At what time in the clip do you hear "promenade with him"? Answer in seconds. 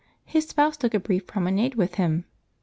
1.27-2.25